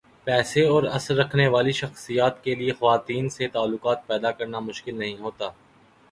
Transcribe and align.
پیسے 0.23 0.65
اور 0.67 0.83
اثر 0.83 1.15
رکھنے 1.15 1.47
والی 1.47 1.71
شخصیات 1.71 2.43
کیلئے 2.43 2.71
خواتین 2.71 3.29
سے 3.29 3.47
تعلقات 3.47 4.07
پیدا 4.07 4.31
کرنا 4.31 4.59
مشکل 4.59 4.97
نہیں 4.99 5.17
ہوتا۔ 5.17 5.49